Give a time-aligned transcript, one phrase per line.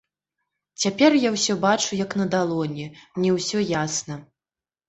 [0.85, 4.19] Цяпер я ўсё бачу як на далоні, мне ўсё ясна.